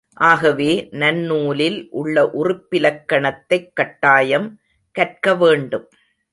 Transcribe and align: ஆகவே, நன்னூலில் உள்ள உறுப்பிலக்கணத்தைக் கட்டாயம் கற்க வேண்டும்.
ஆகவே, 0.13 0.87
நன்னூலில் 0.91 1.87
உள்ள 1.89 2.29
உறுப்பிலக்கணத்தைக் 2.43 3.71
கட்டாயம் 3.73 4.59
கற்க 4.91 5.35
வேண்டும். 5.35 5.89